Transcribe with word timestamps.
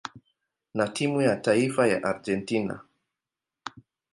na 0.73 0.87
timu 0.87 1.21
ya 1.21 1.35
taifa 1.35 1.87
ya 1.87 2.03
Argentina. 2.03 2.81